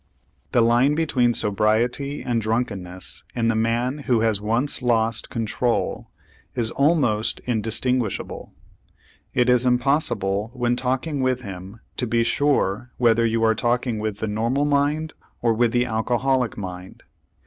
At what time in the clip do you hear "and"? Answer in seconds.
2.23-2.41